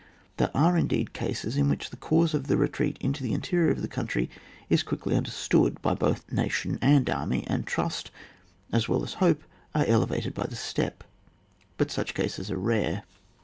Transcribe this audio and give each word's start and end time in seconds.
There 0.37 0.49
are 0.55 0.75
indeed 0.77 1.13
cases 1.13 1.57
in 1.57 1.69
which 1.69 1.91
the 1.91 1.95
cause 1.95 2.33
of 2.33 2.47
the 2.47 2.57
retreat 2.57 2.97
into 2.99 3.21
the 3.21 3.33
interior 3.33 3.69
of 3.69 3.83
the 3.83 3.87
country 3.87 4.31
is 4.67 4.81
quickly 4.81 5.15
understood 5.15 5.79
by 5.83 5.93
both 5.93 6.31
nation 6.31 6.79
and 6.81 7.07
army, 7.07 7.43
and 7.45 7.67
trust, 7.67 8.09
as 8.71 8.89
well 8.89 9.03
as 9.03 9.13
hope, 9.21 9.43
are 9.75 9.85
elevated 9.85 10.33
by 10.33 10.47
the 10.47 10.55
step; 10.55 11.03
but 11.77 11.91
such 11.91 12.15
cases 12.15 12.49
are 12.49 12.57
rare. 12.57 13.03